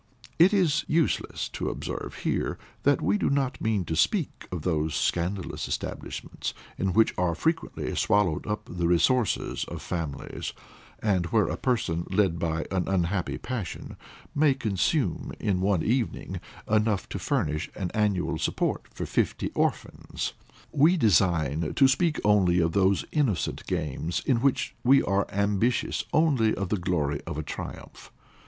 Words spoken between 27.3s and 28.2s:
a triumph.